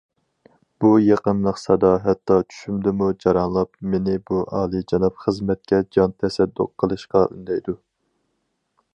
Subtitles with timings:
[0.83, 7.77] بۇ يېقىملىق سادا ھەتتا چۈشۈمدىمۇ جاراڭلاپ، مېنى بۇ ئالىيجاناب خىزمەتكە جان تەسەددۇق قىلىشقا ئۈندەيدۇ.